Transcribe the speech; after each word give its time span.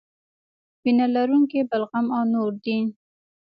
وینه 0.81 1.05
لرونکي 1.15 1.59
بلغم 1.69 2.05
او 2.17 2.23
نور 2.33 2.51
دي. 2.63 2.77